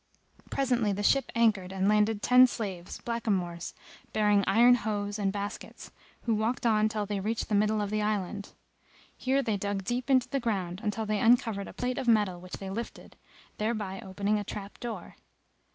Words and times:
Presently 0.49 0.91
the 0.93 1.03
ship 1.03 1.31
anchored 1.35 1.71
and 1.71 1.87
landed 1.87 2.23
ten 2.23 2.47
slaves, 2.47 2.99
blackamoors, 3.05 3.75
bearing 4.13 4.43
iron 4.47 4.73
hoes 4.73 5.19
and 5.19 5.31
baskets, 5.31 5.91
who 6.23 6.33
walked 6.33 6.65
on 6.65 6.89
till 6.89 7.05
they 7.05 7.19
reached 7.19 7.49
the 7.49 7.53
middle 7.53 7.79
of 7.81 7.91
the 7.91 8.01
island. 8.01 8.53
Here 9.15 9.43
they 9.43 9.57
dug 9.57 9.83
deep 9.83 10.09
into 10.09 10.27
the 10.27 10.39
ground, 10.39 10.81
until 10.83 11.05
they 11.05 11.19
uncovered 11.19 11.67
a 11.67 11.73
plate 11.73 11.99
of 11.99 12.07
metal 12.07 12.41
which 12.41 12.53
they 12.53 12.71
lifted, 12.71 13.15
thereby 13.59 13.99
opening 14.03 14.39
a 14.39 14.43
trap 14.43 14.79
door. 14.79 15.17